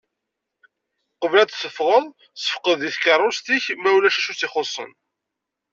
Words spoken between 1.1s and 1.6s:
Uqbel ad